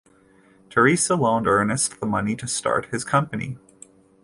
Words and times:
Teresa 0.71 1.15
loaned 1.15 1.45
Ernest 1.45 1.99
the 1.99 2.07
money 2.07 2.35
to 2.35 2.47
start 2.47 2.87
his 2.87 3.03
company. 3.05 3.59